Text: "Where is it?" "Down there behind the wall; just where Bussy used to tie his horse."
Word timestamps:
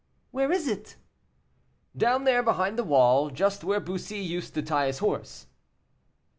"Where 0.31 0.51
is 0.51 0.67
it?" 0.67 0.95
"Down 1.95 2.23
there 2.23 2.41
behind 2.41 2.75
the 2.79 2.83
wall; 2.83 3.29
just 3.29 3.63
where 3.63 3.79
Bussy 3.79 4.17
used 4.17 4.55
to 4.55 4.63
tie 4.63 4.87
his 4.87 4.97
horse." 4.97 5.45